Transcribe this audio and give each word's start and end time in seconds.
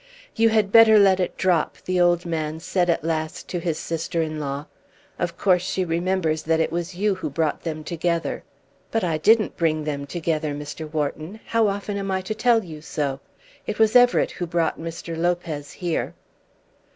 "You 0.35 0.49
had 0.49 0.71
better 0.71 0.97
let 0.97 1.19
it 1.19 1.37
drop," 1.37 1.77
the 1.85 2.01
old 2.01 2.25
man 2.25 2.59
said 2.59 2.89
at 2.89 3.03
last 3.03 3.47
to 3.49 3.59
his 3.59 3.77
sister 3.77 4.19
in 4.23 4.39
law. 4.39 4.65
"Of 5.19 5.37
course 5.37 5.61
she 5.61 5.85
remembers 5.85 6.41
that 6.41 6.59
it 6.59 6.71
was 6.71 6.95
you 6.95 7.13
who 7.13 7.29
brought 7.29 7.61
them 7.61 7.83
together." 7.83 8.41
"But 8.89 9.03
I 9.03 9.19
didn't 9.19 9.57
bring 9.57 9.83
them 9.83 10.07
together, 10.07 10.55
Mr. 10.55 10.91
Wharton. 10.91 11.39
How 11.45 11.67
often 11.67 11.97
am 11.97 12.09
I 12.09 12.21
to 12.21 12.33
tell 12.33 12.63
you 12.63 12.81
so? 12.81 13.19
It 13.67 13.77
was 13.77 13.95
Everett 13.95 14.31
who 14.31 14.47
brought 14.47 14.79
Mr. 14.79 15.15
Lopez 15.15 15.73
here." 15.73 16.15